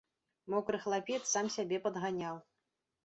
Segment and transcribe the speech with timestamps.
[0.53, 2.45] Мокры хлапец сам сябе падганяў.